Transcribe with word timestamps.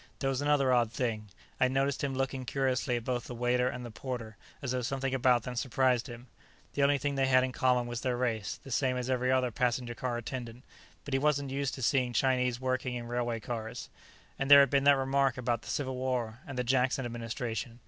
There 0.17 0.31
was 0.31 0.41
another 0.41 0.73
odd 0.73 0.91
thing. 0.91 1.27
I'd 1.59 1.71
noticed 1.71 2.03
him 2.03 2.15
looking 2.15 2.43
curiously 2.43 2.95
at 2.95 3.03
both 3.05 3.25
the 3.25 3.35
waiter 3.35 3.69
and 3.69 3.85
the 3.85 3.91
porter, 3.91 4.35
as 4.59 4.71
though 4.71 4.81
something 4.81 5.13
about 5.13 5.43
them 5.43 5.55
surprised 5.55 6.07
him. 6.07 6.25
The 6.73 6.81
only 6.81 6.97
thing 6.97 7.13
they 7.13 7.27
had 7.27 7.43
in 7.43 7.51
common 7.51 7.85
was 7.85 8.01
their 8.01 8.17
race, 8.17 8.59
the 8.63 8.71
same 8.71 8.97
as 8.97 9.11
every 9.11 9.31
other 9.31 9.51
passenger 9.51 9.93
car 9.93 10.17
attendant. 10.17 10.63
But 11.05 11.13
he 11.13 11.19
wasn't 11.19 11.51
used 11.51 11.75
to 11.75 11.83
seeing 11.83 12.13
Chinese 12.13 12.59
working 12.59 12.95
in 12.95 13.05
railway 13.09 13.39
cars. 13.41 13.89
And 14.39 14.49
there 14.49 14.61
had 14.61 14.71
been 14.71 14.85
that 14.85 14.97
remark 14.97 15.37
about 15.37 15.61
the 15.61 15.69
Civil 15.69 15.93
War 15.93 16.39
and 16.47 16.57
the 16.57 16.63
Jackson 16.63 17.05
Administration. 17.05 17.79